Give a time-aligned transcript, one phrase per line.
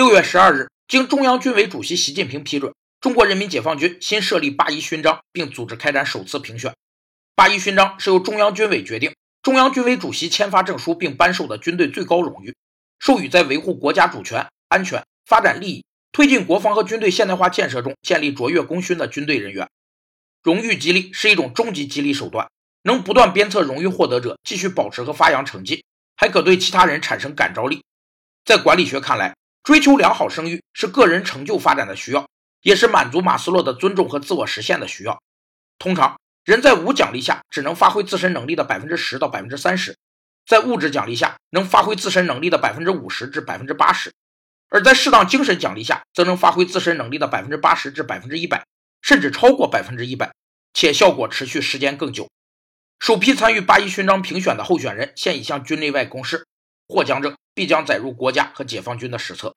[0.00, 6.74] 六月十二日，经中央军委主席习近平批准，中国人民解放军新设立八一勋章，并组织开展首次评选。
[7.34, 12.54] 八一勋章是由中央军委决定，中央军委主席签发证书并颁授的军队最高荣誉，
[12.98, 19.68] 授予在维护国家主权、安全、发展利益、推进国防和军队现代化建设中建立卓越功勋的军队人员。
[20.42, 22.48] 荣誉激励是一种终极激励手段，
[22.84, 25.84] 能不断鞭策荣誉获得者继续保持和发扬成绩，
[26.16, 27.84] 还可对其他人产生感召力。
[28.46, 32.28] 在管理学看来，追求良好声誉是个人成就发展的需要，
[32.62, 35.20] 也是满足马斯洛的尊重和自我实现的需要。
[35.78, 36.18] 通常。
[36.42, 39.96] 人在无奖励下只能发挥自身能力的百分之十到百分之三十，
[40.46, 44.10] 在物质奖励下能发挥自身能力的百分之五十至百分之八十，
[44.70, 48.64] 而在适当精神奖励下则能发挥自身能力的百分之八十至百分之一百，
[49.02, 50.32] 甚至超过百分之一百，
[50.72, 52.28] 且效果持续时间更久。
[52.98, 56.46] 首批参与八一勋章评选的候选人现已向军内外公示，
[56.88, 59.54] 获奖者必将载入国家和解放军的史册。